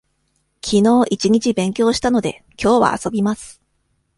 [0.61, 3.61] きのう一日勉強したので、きょうは遊びます。